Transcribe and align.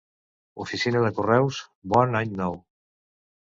Oficina 0.63 1.03
de 1.03 1.11
correus. 1.17 1.59
Bon 1.93 2.19
any 2.23 2.33
nou! 2.41 2.59